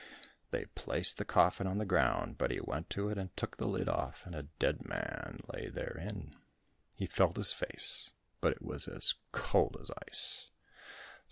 [0.49, 3.67] They placed the coffin on the ground, but he went to it and took the
[3.67, 6.35] lid off, and a dead man lay therein.
[6.95, 10.47] He felt his face, but it was cold as ice.